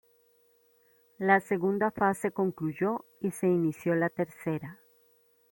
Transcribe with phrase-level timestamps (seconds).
[1.19, 4.81] La segunda fase concluyó y se inició la tercera.